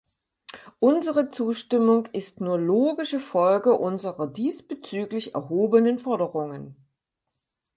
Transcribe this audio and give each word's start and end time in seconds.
Unsere 0.79 1.29
Zustimmung 1.29 2.07
ist 2.07 2.41
nur 2.41 2.57
logische 2.57 3.19
Folge 3.19 3.73
unserer 3.73 4.25
diesbezüglich 4.25 5.35
erhobenen 5.35 5.99
Forderungen. 5.99 6.75